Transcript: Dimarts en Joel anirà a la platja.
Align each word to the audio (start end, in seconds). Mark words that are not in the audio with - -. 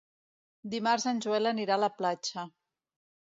Dimarts 0.73 1.05
en 1.11 1.19
Joel 1.25 1.51
anirà 1.51 1.77
a 1.77 1.83
la 1.83 1.91
platja. 1.99 2.47